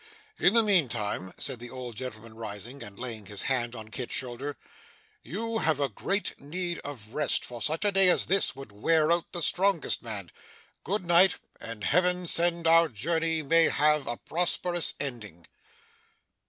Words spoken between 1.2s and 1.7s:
said the